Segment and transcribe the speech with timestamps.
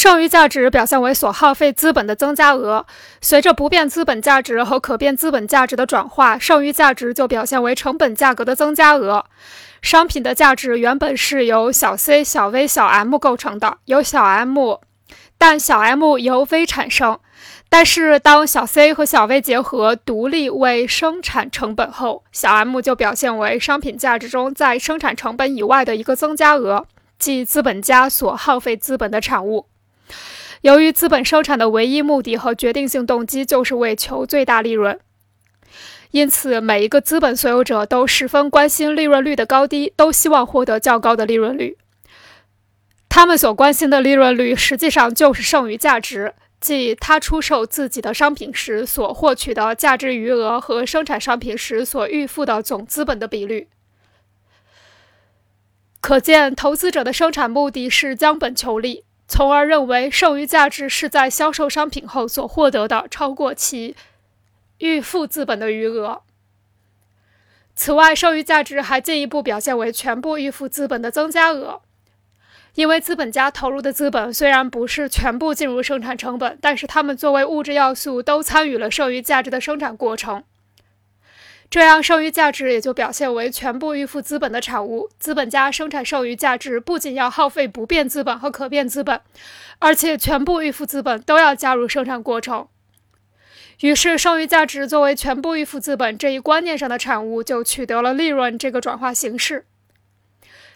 [0.00, 2.86] 剩余价值表现为所耗费资本的增加额。
[3.20, 9.24] 随着不变资本价值和可变资本价值的转化，剩余价值就表现为成本价格的增加额。
[9.82, 14.78] 商品的价值原本是由小 c、小 v、小 m 构成的，由小 m，
[15.36, 17.18] 但小 m 由 v 产生。
[17.68, 26.86] 但是当小 c 和小 v 结合，独立为生产成本后，小 m 就表现为商品价值中在生产成本以外的一个增加额，
[27.18, 29.66] 即资本家所耗费资本的产物。
[30.62, 34.98] 由于资本生产的唯一目的和决定性动机就是为求最大利润，
[36.10, 41.78] 因此每一个资本所有者都十分关心利润率的高低，都希望获得较高的利润率。
[43.08, 53.68] 他们所关心的利润率实际上就是剩余价值，即他出售自己的商品时所获取的价值余额和生产商品时所预付的总资本的比率。
[56.00, 59.04] 可见，投资者的生产目的是将本求利。
[59.28, 63.94] 从而认为剩余价值是在销售商品后所获得的超过其
[64.78, 66.22] 预付资本的余额。
[67.74, 71.82] 此外，剩余价值还进一步表现为全部预付资本的增加额，
[72.74, 80.42] 因为资本家投入的资本虽然不是全部进入生产成本，但是他们作为物质要素都参与了剩余价值的生产过程。
[81.70, 85.10] 这样，剩余价值也就表现为全部预付资本的产物。
[85.18, 89.20] 资本家生产剩余价值，不仅要耗费不变资本和可变资本，
[89.78, 92.68] 而且全部预付资本都要加入生产过程。
[93.80, 99.66] 于是，剩余价值作为全部预付资本这一观念上的产物，就取得了利润这个转化形式。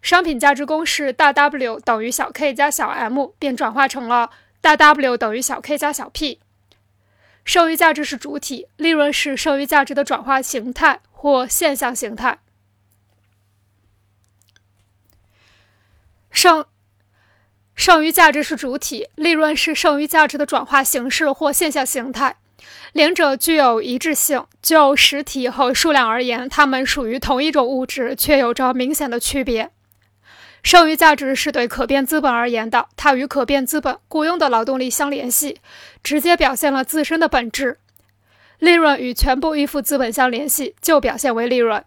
[0.00, 4.30] 商品价值公式大 W 等于小 k 加小 m，便转化成了
[4.62, 6.40] 大 W 等于小 k 加小 p。
[7.48, 12.40] 剩余价值是主体，利润是剩余价值的转化形态或现象形态。
[16.30, 16.66] 剩
[17.74, 22.36] 剩余价值是主体，利润是剩余价值的转化形式或现象形态，
[22.92, 24.44] 两者具有一致性。
[24.60, 29.70] 就实体和数量而言，它们属于同一种物质，却有着明显的区别。
[30.62, 35.60] 剩余价值是对可变资本而言的，它与可变资本雇佣的劳动力相联系，
[36.02, 37.78] 直接表现了自身的本质。
[38.58, 41.84] 利润与全部预付资本相联系，就表现为利润。